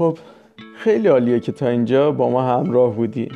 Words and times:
خب 0.00 0.18
خیلی 0.76 1.08
عالیه 1.08 1.40
که 1.40 1.52
تا 1.52 1.68
اینجا 1.68 2.12
با 2.12 2.30
ما 2.30 2.42
همراه 2.42 2.96
بودی. 2.96 3.28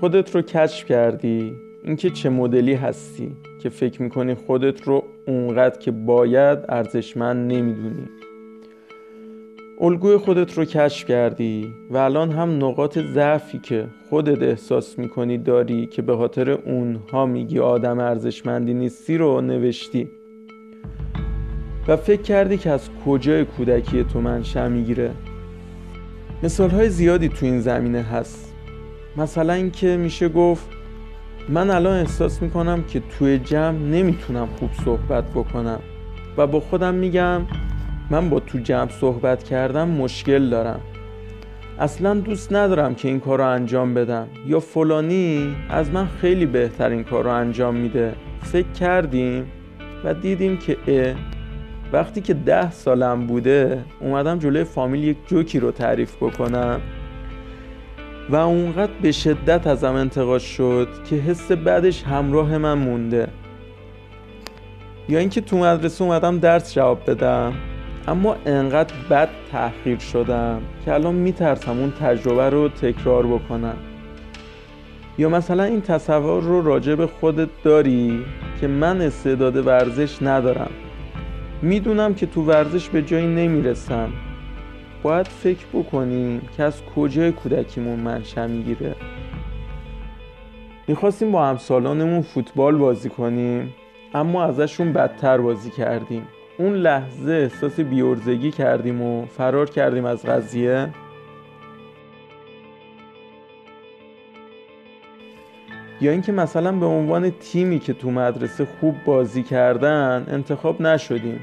خودت 0.00 0.34
رو 0.34 0.42
کشف 0.42 0.84
کردی. 0.84 1.52
اینکه 1.84 2.10
چه 2.10 2.28
مدلی 2.28 2.74
هستی 2.74 3.36
که 3.62 3.68
فکر 3.68 4.02
می‌کنی 4.02 4.34
خودت 4.34 4.82
رو 4.82 5.04
اونقدر 5.26 5.78
که 5.78 5.90
باید 5.90 6.58
ارزشمند 6.68 7.52
نمی‌دونی. 7.52 8.08
الگوی 9.80 10.16
خودت 10.16 10.58
رو 10.58 10.64
کشف 10.64 11.06
کردی 11.06 11.74
و 11.90 11.96
الان 11.96 12.30
هم 12.30 12.64
نقاط 12.64 12.98
ضعفی 12.98 13.58
که 13.58 13.86
خودت 14.10 14.42
احساس 14.42 14.98
می‌کنی 14.98 15.38
داری 15.38 15.86
که 15.86 16.02
به 16.02 16.16
خاطر 16.16 16.50
اونها 16.50 17.26
میگی 17.26 17.58
آدم 17.58 17.98
ارزشمندی 17.98 18.74
نیستی 18.74 19.18
رو 19.18 19.40
نوشتی. 19.40 20.08
و 21.88 21.96
فکر 21.96 22.22
کردی 22.22 22.58
که 22.58 22.70
از 22.70 22.90
کجای 23.06 23.44
کودکی 23.44 24.04
تو 24.04 24.20
منشأ 24.20 24.68
می‌گیره. 24.68 25.10
مثال 26.42 26.70
های 26.70 26.90
زیادی 26.90 27.28
تو 27.28 27.46
این 27.46 27.60
زمینه 27.60 28.02
هست. 28.02 28.54
مثلا 29.16 29.52
اینکه 29.52 29.96
میشه 29.96 30.28
گفت 30.28 30.66
من 31.48 31.70
الان 31.70 31.98
احساس 31.98 32.42
می‌کنم 32.42 32.82
که 32.82 33.02
توی 33.18 33.38
جمع 33.38 33.78
نمی‌تونم 33.78 34.48
خوب 34.58 34.70
صحبت 34.84 35.24
بکنم 35.30 35.80
و 36.36 36.46
با 36.46 36.60
خودم 36.60 36.94
میگم 36.94 37.42
من 38.10 38.30
با 38.30 38.40
تو 38.40 38.58
جمع 38.58 38.90
صحبت 38.90 39.44
کردم 39.44 39.88
مشکل 39.88 40.50
دارم. 40.50 40.80
اصلا 41.78 42.14
دوست 42.14 42.52
ندارم 42.52 42.94
که 42.94 43.08
این 43.08 43.20
کار 43.20 43.38
رو 43.38 43.46
انجام 43.46 43.94
بدم. 43.94 44.26
یا 44.46 44.60
فلانی 44.60 45.56
از 45.68 45.90
من 45.90 46.08
خیلی 46.20 46.46
بهتر 46.46 46.90
این 46.90 47.04
کار 47.04 47.24
رو 47.24 47.30
انجام 47.30 47.74
میده. 47.74 48.14
فکر 48.42 48.72
کردیم 48.72 49.44
و 50.04 50.14
دیدیم 50.14 50.56
که 50.56 50.76
وقتی 51.92 52.20
که 52.20 52.34
ده 52.34 52.70
سالم 52.70 53.26
بوده 53.26 53.84
اومدم 54.00 54.38
جلوی 54.38 54.64
فامیل 54.64 55.04
یک 55.04 55.16
جوکی 55.26 55.60
رو 55.60 55.70
تعریف 55.70 56.16
بکنم 56.16 56.80
و 58.30 58.36
اونقدر 58.36 58.92
به 59.02 59.12
شدت 59.12 59.66
ازم 59.66 59.94
انتقاد 59.94 60.40
شد 60.40 60.88
که 61.10 61.16
حس 61.16 61.52
بعدش 61.52 62.02
همراه 62.02 62.58
من 62.58 62.74
مونده. 62.74 63.28
یا 65.08 65.18
اینکه 65.18 65.40
تو 65.40 65.58
مدرسه 65.58 66.04
اومدم 66.04 66.38
درس 66.38 66.74
جواب 66.74 67.10
بدم 67.10 67.52
اما 68.08 68.36
انقدر 68.46 68.94
بد 69.10 69.28
تحقیر 69.52 69.98
شدم 69.98 70.62
که 70.84 70.94
الان 70.94 71.14
میترسم 71.14 71.78
اون 71.78 71.92
تجربه 72.00 72.50
رو 72.50 72.68
تکرار 72.68 73.26
بکنم. 73.26 73.76
یا 75.18 75.28
مثلا 75.28 75.64
این 75.64 75.80
تصور 75.80 76.42
رو 76.42 76.62
راجع 76.62 76.94
به 76.94 77.06
خودت 77.06 77.48
داری 77.64 78.24
که 78.60 78.68
من 78.68 79.00
استعداد 79.00 79.66
ورزش 79.66 80.22
ندارم. 80.22 80.70
می‌دونم 81.62 82.14
که 82.14 82.26
تو 82.26 82.42
ورزش 82.42 82.88
به 82.88 83.02
جایی 83.02 83.26
نمی‌رسم. 83.26 84.12
باید 85.02 85.28
فکر 85.28 85.66
بکنیم 85.72 86.48
که 86.56 86.62
از 86.62 86.82
کجای 86.84 87.32
کودکیمون 87.32 88.00
منشأ 88.00 88.46
می‌گیره. 88.46 88.94
می‌خواستیم 90.88 91.32
با 91.32 91.46
همسالانمون 91.46 92.22
فوتبال 92.22 92.76
بازی 92.76 93.08
کنیم 93.08 93.74
اما 94.14 94.44
ازشون 94.44 94.92
بدتر 94.92 95.38
بازی 95.38 95.70
کردیم. 95.70 96.26
اون 96.58 96.72
لحظه 96.72 97.32
احساس 97.32 97.80
بیورزگی 97.80 98.50
کردیم 98.50 99.02
و 99.02 99.26
فرار 99.26 99.70
کردیم 99.70 100.04
از 100.04 100.26
قضیه. 100.26 100.88
یا 106.00 106.10
اینکه 106.10 106.32
مثلا 106.32 106.72
به 106.72 106.86
عنوان 106.86 107.30
تیمی 107.30 107.78
که 107.78 107.92
تو 107.92 108.10
مدرسه 108.10 108.66
خوب 108.80 108.94
بازی 109.04 109.42
کردن 109.42 110.26
انتخاب 110.30 110.82
نشدیم. 110.82 111.40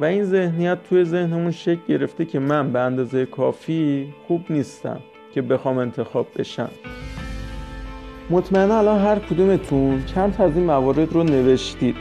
و 0.00 0.04
این 0.04 0.24
ذهنیت 0.24 0.78
توی 0.88 1.04
ذهنمون 1.04 1.50
شکل 1.50 1.80
گرفته 1.88 2.24
که 2.24 2.38
من 2.38 2.72
به 2.72 2.80
اندازه 2.80 3.26
کافی 3.26 4.08
خوب 4.26 4.44
نیستم 4.50 5.00
که 5.34 5.42
بخوام 5.42 5.78
انتخاب 5.78 6.26
بشم. 6.38 6.70
مطمئنا 8.30 8.78
الان 8.78 9.00
هر 9.00 9.18
کدومتون 9.18 10.04
چند 10.04 10.32
تا 10.32 10.44
از 10.44 10.56
این 10.56 10.64
موارد 10.64 11.12
رو 11.12 11.22
نوشتید. 11.22 11.96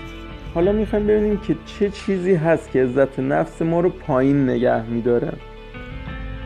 حالا 0.54 0.72
می‌خوایم 0.72 1.08
ببینیم 1.08 1.38
که 1.38 1.56
چه 1.66 1.90
چیزی 1.90 2.34
هست 2.34 2.72
که 2.72 2.84
عزت 2.84 3.20
نفس 3.20 3.62
ما 3.62 3.80
رو 3.80 3.90
پایین 3.90 4.50
نگه 4.50 4.84
میداره. 4.84 5.34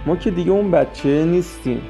ما 0.05 0.15
که 0.15 0.31
دیگه 0.31 0.51
اون 0.51 0.71
بچه 0.71 1.25
نیستیم. 1.25 1.81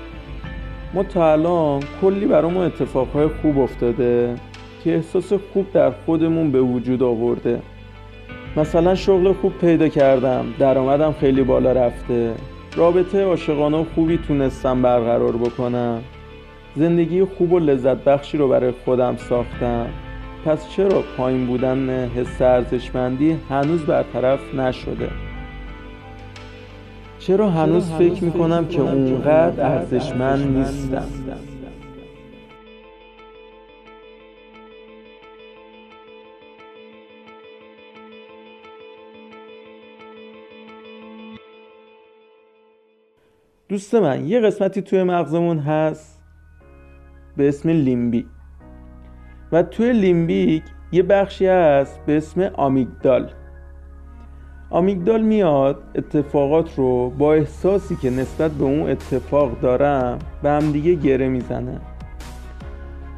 ما 0.94 1.04
تا 1.04 1.32
الان 1.32 1.84
کلی 2.02 2.26
برامون 2.26 2.66
اتفاقهای 2.66 3.28
خوب 3.28 3.60
افتاده 3.60 4.36
که 4.84 4.96
احساس 4.96 5.34
خوب 5.34 5.72
در 5.72 5.92
خودمون 5.92 6.52
به 6.52 6.62
وجود 6.62 7.04
آورده. 7.04 7.62
مثلا 8.60 8.96
شغل 8.96 9.34
خوب 9.34 9.58
پیدا 9.58 9.88
کردم 9.88 10.46
درآمدم 10.60 11.16
خیلی 11.20 11.44
بالا 11.44 11.72
رفته. 11.72 12.34
رابطه 12.76 13.24
عاشقانه 13.24 13.86
خوبی 13.96 14.18
تونستم 14.18 14.82
برقرار 14.82 15.32
بکنم. 15.32 16.02
زندگی 16.76 17.24
خوب 17.24 17.54
و 17.54 17.60
لذت 17.60 17.98
بخشی 18.04 18.38
رو 18.38 18.48
برای 18.48 18.74
خودم 18.86 19.18
ساختم. 19.18 19.88
پس 20.46 20.70
چرا 20.70 21.04
پایین 21.18 21.48
بودن 21.48 22.10
حس 22.16 22.42
ارزشمندی 22.42 23.38
هنوز 23.50 23.82
برطرف 23.82 24.40
نشده؟ 24.54 25.10
چرا 27.20 27.50
هنوز 27.50 27.92
فکر 27.92 28.24
می‌کنم 28.24 28.66
که 28.68 28.82
اونقدر 28.82 29.66
ارزشمند 29.66 30.58
نیستم؟ 30.58 31.06
دوست 43.70 43.96
من 43.96 44.28
یه 44.28 44.40
قسمتی 44.40 44.82
توی 44.82 45.04
مغزمون 45.04 45.60
هست 45.60 46.22
به 47.38 47.48
اسم 47.48 47.70
لیمبیک 47.70 48.26
و 49.52 49.64
توی 49.64 49.94
لیمبیک 49.94 50.64
یه 50.92 51.04
بخشی 51.04 51.48
هست 51.48 52.00
به 52.06 52.18
اسم 52.18 52.42
آمیگدال. 52.42 53.32
آمیگدال 54.70 55.22
میاد 55.22 55.84
اتفاقات 55.96 56.76
رو 56.76 57.10
با 57.10 57.34
احساسی 57.34 57.96
که 57.96 58.10
نسبت 58.10 58.52
به 58.52 58.64
اون 58.64 58.90
اتفاق 58.90 59.60
دارم 59.60 60.20
به 60.44 60.50
هم 60.50 60.72
دیگه 60.72 60.94
گره 60.94 61.28
می‌زنه. 61.28 61.82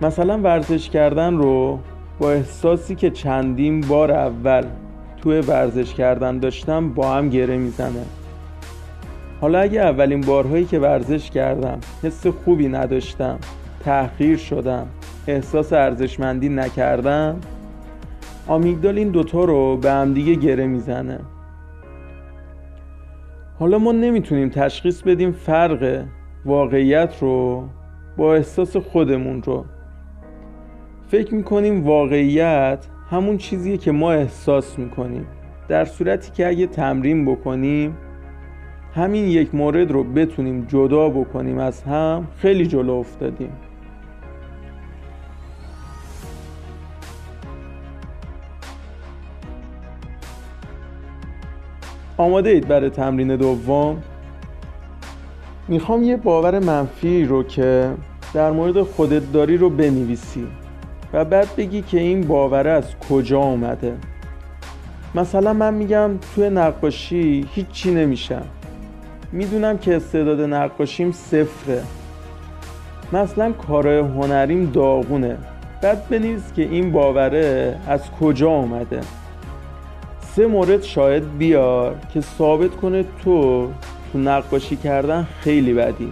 مثلا 0.02 0.38
ورزش 0.38 0.90
کردن 0.90 1.38
رو 1.38 1.80
با 2.20 2.32
احساسی 2.32 2.96
که 2.96 3.10
چندین 3.10 3.82
بار 3.82 4.12
اول 4.12 4.66
توی 5.18 5.40
ورزش 5.40 5.94
کردن 5.94 6.40
داشتم 6.40 6.94
با 6.94 7.14
هم 7.14 7.30
گره 7.30 7.58
می‌زنه. 7.58 8.06
حالا 9.42 9.60
اگه 9.60 9.82
اولین 9.82 10.22
بارهایی 10.22 10.66
که 10.66 10.80
ورزش 10.80 11.30
کردم 11.30 11.80
حس 12.04 12.28
خوبی 12.28 12.68
نداشتم 12.68 13.40
تحقیر 13.80 14.38
شدم 14.38 14.88
احساس 15.28 15.74
ارزشمندی 15.74 16.50
نکردم 16.50 17.40
آمیگدال 18.48 18.98
این 18.98 19.10
دوتا 19.10 19.44
رو 19.44 19.78
به 19.78 19.92
همدیگه 19.92 20.36
گره 20.36 20.68
می‌زنه. 20.68 21.20
حالا 23.60 23.78
ما 23.78 23.92
نمی‌تونیم 23.92 24.50
تشخیص 24.50 25.02
بدیم 25.02 25.32
فرق 25.32 26.04
واقعیت 26.46 27.14
رو 27.22 27.64
با 28.18 28.36
احساس 28.36 28.78
خودمون 28.78 29.44
رو. 29.44 29.66
فکر 31.08 31.36
می‌کنیم 31.36 31.84
واقعیت 31.84 32.86
همون 33.10 33.38
چیزیه 33.38 33.78
که 33.78 33.92
ما 33.92 34.12
احساس 34.12 34.80
می‌کنیم 34.80 35.28
در 35.68 35.86
صورتی 35.86 36.32
که 36.32 36.48
اگه 36.48 36.68
تمرین 36.68 37.26
بکنیم 37.26 37.98
همین 38.96 39.28
یک 39.28 39.56
مورد 39.56 39.92
رو 39.92 40.04
بتونیم 40.04 40.66
جدا 40.70 41.10
بکنیم 41.10 41.58
از 41.58 41.84
هم 41.84 42.28
خیلی 42.38 42.68
جلو 42.68 42.94
افتادیم. 42.94 43.52
آماده 52.18 52.50
اید 52.50 52.68
برای 52.68 52.90
تمرین 52.90 53.36
دوم؟ 53.36 54.04
می‌خوام 55.68 56.04
یه 56.04 56.18
باور 56.18 56.60
منفی 56.60 57.26
رو 57.26 57.44
که 57.44 57.92
در 58.34 58.52
مورد 58.52 58.82
خودت 58.82 59.32
داری 59.32 59.58
رو 59.58 59.70
بنویسی 59.70 60.48
و 61.14 61.26
بعد 61.26 61.56
بگی 61.58 61.82
که 61.82 62.00
این 62.00 62.22
باور 62.28 62.68
از 62.68 62.96
کجا 63.10 63.40
اومده. 63.40 63.98
مثلا 65.16 65.54
من 65.54 65.74
میگم 65.74 66.12
توی 66.36 66.50
نقاشی 66.50 67.46
هیچی 67.54 67.94
نمیشم. 67.94 68.46
می‌دونم 69.32 69.78
که 69.78 69.96
استعداد 69.96 70.42
نقاشیم 70.42 71.12
صفره. 71.12 71.84
مثلا 73.14 73.52
کارهای 73.52 73.98
هنریم 73.98 74.72
داغونه. 74.72 75.38
بعد 75.82 76.10
بنویس 76.10 76.54
که 76.56 76.62
این 76.62 76.92
باوره 76.92 77.78
از 77.88 78.12
کجا 78.12 78.50
اومده. 78.50 79.02
سه 80.22 80.48
مورد 80.48 80.84
شاید 80.84 81.38
بیار 81.38 81.96
که 82.14 82.22
ثابت 82.22 82.76
کنه 82.76 83.06
تو 83.24 83.68
تو 84.12 84.20
نقاشی 84.20 84.76
کردن 84.76 85.28
خیلی 85.40 85.74
بدی. 85.74 86.12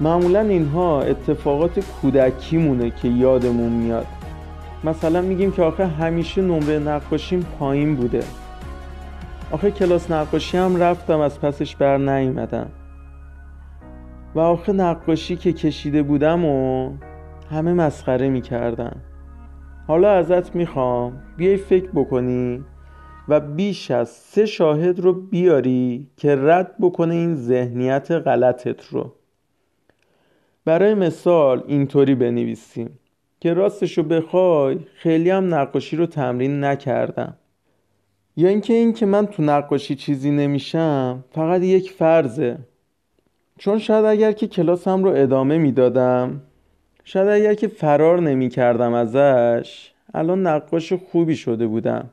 معمولا 0.00 0.40
اینها 0.40 1.02
اتفاقات 1.02 1.80
کودکیمونه 1.80 2.90
که 2.90 3.08
یادمون 3.08 3.72
میاد. 3.72 4.06
مثلا 4.84 5.20
میگیم 5.20 5.52
که 5.52 5.62
آخه 5.62 5.86
همیشه 5.86 6.42
نمره 6.42 6.78
نقاشیم 6.78 7.46
پایین 7.58 7.96
بوده. 7.96 8.22
آخه 9.52 9.70
کلاس 9.70 10.10
نقاشی 10.10 10.56
هم 10.56 10.76
رفتم 10.76 11.20
از 11.20 11.40
پسش 11.40 11.76
بر 11.76 11.98
نیومدم. 11.98 12.70
و 14.34 14.40
آخه 14.40 14.72
نقاشی 14.72 15.36
که 15.36 15.52
کشیده 15.52 16.02
بودم 16.02 16.44
و 16.44 16.90
همه 17.50 17.72
مسخره 17.72 18.28
می‌کردن. 18.28 19.02
حالا 19.86 20.10
ازت 20.10 20.56
می‌خوام 20.56 21.22
بیای 21.36 21.56
فکر 21.56 21.90
بکنی 21.94 22.64
و 23.28 23.40
بیش 23.40 23.90
از 23.90 24.08
سه 24.08 24.46
شاهد 24.46 25.00
رو 25.00 25.12
بیاری 25.12 26.10
که 26.16 26.36
رد 26.36 26.74
بکنه 26.80 27.14
این 27.14 27.34
ذهنیت 27.34 28.10
غلطت 28.10 28.86
رو. 28.86 29.12
برای 30.64 30.94
مثال 30.94 31.62
اینطوری 31.66 32.14
بنویسیم 32.14 32.98
که 33.40 33.54
راستش 33.54 33.98
رو 33.98 34.04
بخوای 34.04 34.78
خیلی 34.94 35.30
هم 35.30 35.54
نقاشی 35.54 35.96
رو 35.96 36.06
تمرین 36.06 36.64
نکردم. 36.64 37.36
یا 38.40 38.48
اینکه 38.48 38.72
این 38.72 38.92
که 38.92 39.06
من 39.06 39.26
تو 39.26 39.42
نقاشی 39.42 39.94
چیزی 39.94 40.30
نمیشم 40.30 41.24
فقط 41.30 41.62
یک 41.62 41.90
فرضه. 41.90 42.58
چون 43.58 43.78
شاید 43.78 44.04
اگر 44.04 44.32
که 44.32 44.46
کلاسم 44.46 45.04
رو 45.04 45.10
ادامه 45.16 45.58
می‌دادم 45.58 46.40
شاید 47.04 47.28
اگر 47.28 47.54
که 47.54 47.68
فرار 47.68 48.20
نمی 48.20 48.48
کردم 48.48 48.92
ازش 48.92 49.90
الان 50.14 50.46
نقاش 50.46 50.92
خوبی 50.92 51.36
شده 51.36 51.66
بودم. 51.66 52.10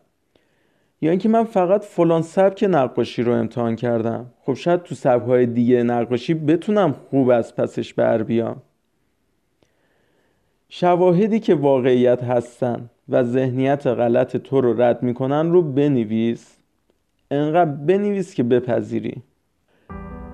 یا 1.01 1.09
اینکه 1.09 1.29
من 1.29 1.44
فقط 1.44 1.83
فلان 1.83 2.21
سبک 2.21 2.65
نقاشی 2.69 3.24
رو 3.24 3.33
امتحان 3.33 3.75
کردم. 3.75 4.25
خب 4.41 4.53
شاید 4.53 4.83
تو 4.83 4.95
سبکهای 4.95 5.45
دیگه 5.45 5.83
نقاشی 5.83 6.33
بتونم 6.33 6.95
خوب 7.09 7.29
از 7.29 7.56
پسش 7.56 7.94
بر 7.94 8.24
بیام. 8.24 8.62
شواهدی 10.69 11.39
که 11.39 11.56
واقعیت 11.56 12.24
هستن. 12.24 12.89
و 13.09 13.24
ذهنیت 13.24 13.88
غلط 13.88 14.38
تو 14.38 14.62
رو 14.62 14.81
رد 14.81 15.04
می‌کنن 15.04 15.51
رو 15.51 15.62
بنویس. 15.62 16.57
انقدر 17.31 17.71
بنویس 17.71 18.33
که 18.33 18.44
بپذیری. 18.44 19.21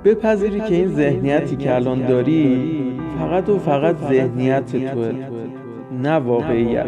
بپذیری 0.06 0.60
که 0.60 0.76
این 0.76 0.88
ذهنیتی 0.88 1.56
که 1.56 1.76
الان 1.76 2.06
داری 2.06 2.74
فقط 3.20 3.50
و 3.50 3.60
فقط 3.60 3.98
ذهنیت 3.98 4.92
توه. 4.92 5.12
نه 5.92 6.16
واقعیت. 6.16 6.86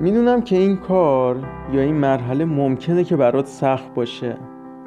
می‌دونم 0.00 0.42
که 0.42 0.56
این 0.56 0.76
کار 0.76 1.36
یا 1.72 1.80
این 1.80 1.94
مرحله 1.94 2.44
ممکنه 2.44 3.04
که 3.04 3.16
برات 3.16 3.46
سخت 3.46 3.94
باشه. 3.94 4.36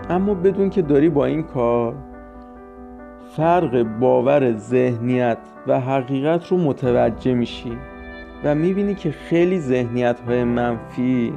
اما 0.10 0.34
بدون 0.34 0.70
که 0.70 0.82
داری 0.82 1.10
با 1.10 1.26
این 1.26 1.44
کار 1.44 2.09
فرق 3.36 3.84
باور 3.84 4.58
ذهنیت 4.58 5.38
و 5.68 5.80
حقیقت 5.80 6.48
رو 6.48 6.58
متوجه 6.58 7.34
میشی 7.34 7.78
و 8.44 8.56
می‌بینی 8.56 8.96
که 8.96 9.12
خیلی 9.12 9.60
ذهنیت 9.60 10.20
های 10.20 10.44
منفی 10.44 11.34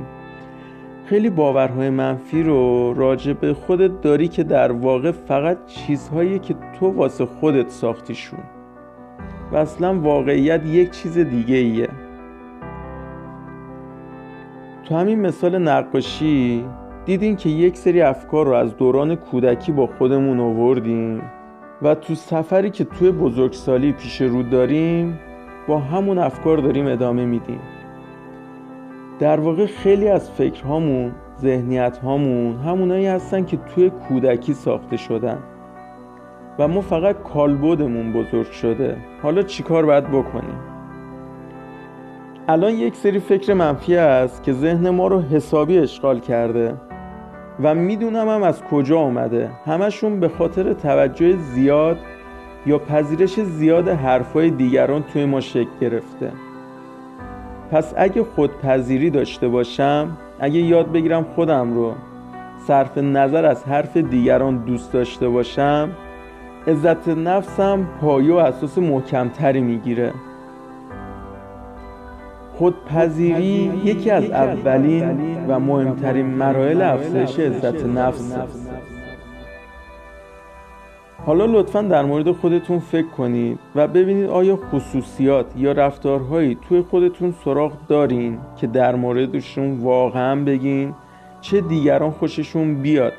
خیلی 1.07 1.31
باورهای 1.31 1.91
منفی 1.91 2.43
رو 2.43 2.95
راجع 2.95 3.33
به 3.33 3.55
خودت 3.55 4.01
داری 4.01 4.29
که 4.29 4.43
در 4.43 4.73
واقع 4.73 5.11
فقط 5.11 5.67
چیزهایی 5.67 6.39
که 6.39 6.55
تو 6.79 6.87
واسه 6.91 7.27
خودت 7.27 7.71
ساختیشون 7.71 8.41
و 9.53 9.57
اصلا 9.57 10.01
واقعیت 10.01 10.67
یک 10.67 10.91
چیز 10.91 11.19
دیگه 11.19 11.57
ایه. 11.57 11.89
تو 14.85 14.97
همین 14.97 15.21
مثال 15.21 15.59
نقاشی 15.59 16.65
دیدین 17.05 17.37
که 17.37 17.49
یک 17.49 17.77
سری 17.77 18.03
افکار 18.03 18.47
رو 18.47 18.53
از 18.53 18.77
دوران 18.77 19.15
کودکی 19.15 19.73
با 19.73 19.87
خودمون 19.87 20.41
آوردیم؟ 20.41 21.23
و 21.83 21.95
تو 21.95 22.15
سفری 22.15 22.71
که 22.71 22.85
توی 22.85 23.11
بزرگسالی 23.11 23.93
پیش 23.93 24.21
رو 24.21 24.43
داریم 24.43 25.19
با 25.69 25.79
همون 25.79 26.19
افکار 26.19 26.59
داریم 26.59 26.87
ادامه 26.87 27.25
میدیم. 27.25 27.61
در 29.19 29.41
واقع 29.41 29.67
خیلی 29.67 30.09
از 30.09 30.31
فکرهامون 30.31 31.13
ذهنیت 31.41 31.99
هامون 31.99 32.57
همونایی 32.57 33.07
هستن 33.07 33.45
که 33.45 33.57
توی 33.57 33.91
کودکی 33.91 34.55
ساخته 34.55 34.97
شدن. 34.97 35.39
و 36.59 36.69
ما 36.69 36.81
فقط 36.81 37.23
کالبدمون 37.23 38.13
بزرگ 38.13 38.51
شده. 38.51 38.97
حالا 39.23 39.43
چیکار 39.43 39.87
باید 39.87 40.09
بکنیم؟ 40.09 40.59
الان 42.49 42.73
یک 42.73 42.97
سری 42.97 43.19
فکر 43.19 43.55
منفی 43.55 43.97
است 43.97 44.43
که 44.43 44.53
ذهن 44.53 44.91
ما 44.91 45.07
رو 45.07 45.21
حسابی 45.21 45.79
اشغال 45.79 46.21
کرده. 46.21 46.75
و 47.61 47.75
می‌دونم 47.75 48.29
هم 48.29 48.43
از 48.43 48.63
کجا 48.63 48.99
آمده 48.99 49.51
همشون 49.67 50.21
به 50.21 50.29
خاطر 50.29 50.73
توجه 50.73 51.37
زیاد 51.37 51.99
یا 52.67 52.79
پذیرش 52.79 53.41
زیاد 53.41 53.89
حرفای 53.89 54.51
دیگران 54.51 55.03
توی 55.03 55.25
ما 55.25 55.41
شکل 55.41 55.71
گرفته. 55.81 56.33
پس 57.71 57.95
اگه 57.97 58.25
خودپذیری 58.25 59.11
داشته 59.11 59.49
باشم 59.49 60.17
اگه 60.41 60.61
یاد 60.61 60.93
بگیرم 60.93 61.25
خودم 61.35 61.75
رو 61.75 61.95
صرف 62.67 62.99
نظر 62.99 63.45
از 63.45 63.65
حرف 63.65 63.97
دیگران 63.97 64.57
دوست 64.57 64.93
داشته 64.93 65.29
باشم 65.29 65.89
عزت 66.67 67.09
نفسم 67.09 67.89
پایه 68.01 68.35
و 68.35 68.37
اساس 68.37 68.79
محکمتری 68.79 69.61
می‌گیره. 69.61 70.13
خودپذیری 72.63 73.81
یکی 73.85 74.11
از 74.11 74.31
اولین 74.31 75.47
و 75.49 75.61
مهمترین 75.61 76.27
مراحل 76.27 76.83
افزایش 76.83 77.39
عزت 77.39 77.87
نفس. 77.87 78.37
حالا 81.27 81.47
لطفا 81.47 81.83
در 81.83 82.05
مورد 82.05 82.33
خودتون 82.33 82.79
فکر 82.79 83.07
کنید 83.07 83.59
و 83.75 83.89
ببینید 83.89 84.31
آیا 84.31 84.57
خصوصیات 84.57 85.47
یا 85.57 85.73
رفتارهایی 85.73 86.59
توی 86.69 86.83
خودتون 86.83 87.35
سراغ 87.45 87.73
دارین 87.89 88.39
که 88.57 88.67
در 88.67 88.95
موردشون 88.95 89.79
واقعا 89.79 90.45
بگین 90.45 90.95
چه 91.41 91.61
دیگران 91.61 92.11
خوششون 92.11 92.75
بیاد. 92.75 93.13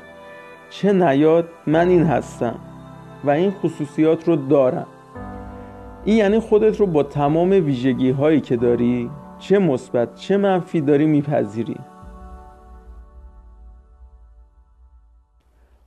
چه 0.70 0.92
نیاد 0.92 1.48
من 1.66 1.88
این 1.88 2.04
هستم 2.04 2.54
و 3.24 3.30
این 3.30 3.50
خصوصیات 3.50 4.28
رو 4.28 4.36
دارم. 4.36 4.86
این 6.04 6.16
یعنی 6.16 6.38
خودت 6.38 6.80
رو 6.80 6.86
با 6.86 7.02
تمام 7.02 7.50
ویژگی 7.50 8.10
هایی 8.10 8.40
که 8.40 8.56
داری 8.56 9.10
چه 9.44 9.58
مثبت 9.58 10.14
چه 10.14 10.36
منفی 10.36 10.80
داری 10.80 11.06
میپذیری؟ 11.06 11.76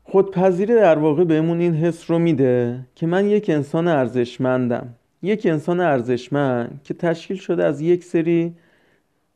خودپذیری 0.04 0.76
در 0.76 0.98
واقع 0.98 1.24
بهمون 1.24 1.60
این 1.60 1.76
حس 1.76 2.12
رو 2.12 2.20
میده 2.20 2.80
که 2.96 3.08
من 3.08 3.28
یک 3.28 3.50
انسان 3.50 3.88
ارزشمندم. 3.88 4.94
یک 5.22 5.46
انسان 5.46 5.80
ارزشمند 5.80 6.82
که 6.84 6.94
تشکیل 6.94 7.38
شده 7.38 7.66
از 7.66 7.82
یک 7.82 8.04
سری 8.04 8.56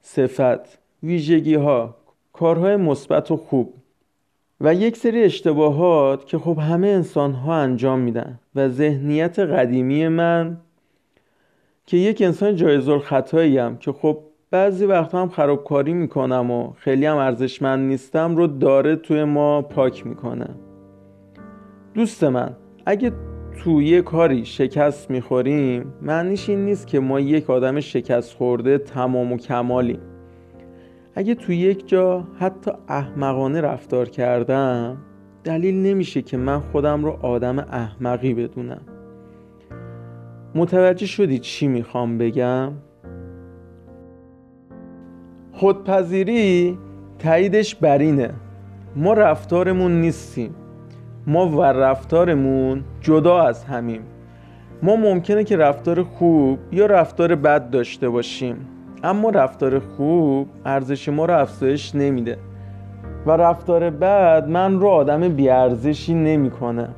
صفت 0.01 0.79
ویژگی 1.03 1.55
ها 1.55 1.95
کارهای 2.33 2.75
مثبت 2.75 3.31
و 3.31 3.37
خوب 3.37 3.73
و 4.61 4.73
یک 4.73 4.97
سری 4.97 5.23
اشتباهات 5.23 6.25
که 6.27 6.37
خب 6.37 6.57
همه 6.59 6.87
انسان 6.87 7.33
ها 7.33 7.55
انجام 7.55 7.99
میدن 7.99 8.39
و 8.55 8.69
ذهنیت 8.69 9.39
قدیمی 9.39 10.07
من 10.07 10.57
که 11.91 11.97
یک 11.97 12.21
انسان 12.21 12.55
جایز 12.55 12.89
خطایی 12.89 13.77
که 13.79 13.91
خب 13.91 14.17
بعضی 14.51 14.85
وقتا 14.85 15.21
هم 15.21 15.29
خرابکاری 15.29 15.93
می‌کنم 15.93 16.51
و 16.51 16.73
خیلی 16.77 17.05
هم 17.05 17.17
ارزشمند 17.17 17.87
نیستم 17.89 18.35
رو 18.35 18.47
داره 18.47 18.95
توی 18.95 19.23
ما 19.23 19.61
پاک 19.61 20.07
می‌کنه. 20.07 20.49
دوست 21.93 22.23
من 22.23 22.55
اگه 22.85 23.11
توی 23.63 23.85
یه 23.85 24.01
کاری 24.01 24.45
شکست 24.45 25.11
می‌خوریم 25.11 25.93
معنیش 26.01 26.49
این 26.49 26.65
نیست 26.65 26.87
که 26.87 26.99
ما 26.99 27.19
یک 27.19 27.49
آدم 27.49 27.79
شکست 27.79 28.33
خورده 28.35 28.77
تمام 28.77 29.31
و 29.31 29.37
کمالیم. 29.37 29.99
اگه 31.15 31.35
توی 31.35 31.57
یک 31.57 31.87
جا 31.87 32.27
حتی 32.39 32.71
احمقانه 32.87 33.61
رفتار 33.61 34.09
کردم 34.09 34.97
دلیل 35.43 35.75
نمیشه 35.75 36.21
که 36.21 36.37
من 36.37 36.59
خودم 36.59 37.05
رو 37.05 37.11
آدم 37.21 37.59
احمقی 37.59 38.33
بدونم. 38.33 38.81
متوجه 40.55 41.05
شدی 41.05 41.39
چی 41.39 41.67
می‌خوام 41.67 42.17
بگم؟ 42.17 42.71
خودپذیری 45.53 46.77
تاییدش 47.19 47.75
برینه 47.75 48.29
ما 48.95 49.13
رفتارمون 49.13 50.01
نیستیم. 50.01 50.55
ما 51.27 51.47
و 51.47 51.63
رفتارمون 51.63 52.83
جدا 53.01 53.41
از 53.41 53.63
همیم. 53.63 54.01
ما 54.83 54.95
ممکنه 54.95 55.43
که 55.43 55.57
رفتار 55.57 56.03
خوب 56.03 56.59
یا 56.71 56.85
رفتار 56.85 57.35
بد 57.35 57.69
داشته 57.69 58.09
باشیم. 58.09 58.67
اما 59.03 59.29
رفتار 59.29 59.79
خوب 59.79 60.47
ارزش 60.65 61.09
ما 61.09 61.25
رو 61.25 61.39
افزایش 61.39 61.95
نمیده. 61.95 62.37
و 63.25 63.31
رفتار 63.31 63.89
بد 63.89 64.47
من 64.47 64.79
رو 64.79 64.87
آدم 64.87 65.29
بیارزشی 65.29 66.13
نمی‌کنه. 66.13 66.89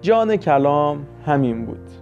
جان 0.00 0.36
کلام 0.36 1.06
همین 1.26 1.66
بود. 1.66 2.01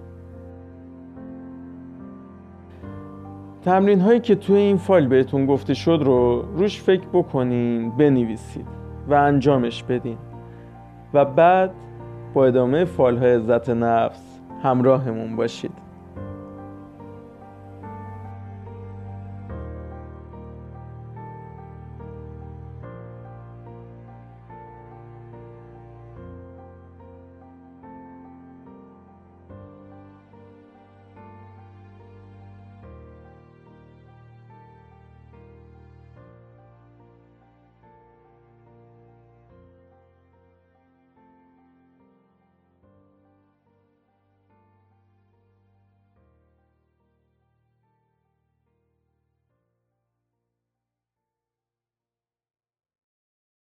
تمرین 3.64 4.00
هایی 4.00 4.20
که 4.20 4.34
توی 4.34 4.56
این 4.56 4.76
فایل 4.76 5.06
بهتون 5.06 5.46
گفته 5.46 5.74
شد 5.74 6.00
رو 6.04 6.42
روش 6.56 6.82
فکر 6.82 7.06
بکنین 7.12 7.90
بنویسید 7.90 8.66
و 9.08 9.14
انجامش 9.14 9.82
بدین. 9.82 10.18
و 11.14 11.24
بعد 11.24 11.70
با 12.34 12.46
ادامه 12.46 12.84
فایل 12.84 13.18
های 13.18 13.34
عزت 13.34 13.70
نفس 13.70 14.40
همراهمون 14.62 15.36
باشید. 15.36 15.89